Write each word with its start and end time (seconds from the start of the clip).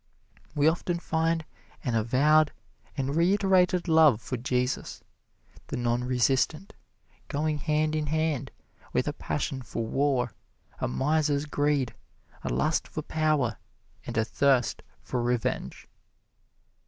We 0.55 0.67
often 0.67 0.97
find 0.97 1.45
an 1.83 1.93
avowed 1.93 2.53
and 2.97 3.15
reiterated 3.15 3.87
love 3.87 4.19
for 4.19 4.35
Jesus, 4.35 5.03
the 5.67 5.77
non 5.77 6.03
resistant, 6.03 6.73
going 7.27 7.59
hand 7.59 7.95
in 7.95 8.07
hand 8.07 8.49
with 8.93 9.07
a 9.07 9.13
passion 9.13 9.61
for 9.61 9.85
war, 9.85 10.33
a 10.79 10.87
miser's 10.87 11.45
greed, 11.45 11.93
a 12.43 12.49
lust 12.49 12.87
for 12.87 13.03
power 13.03 13.59
and 14.03 14.17
a 14.17 14.25
thirst 14.25 14.81
for 15.03 15.21
revenge. 15.21 15.87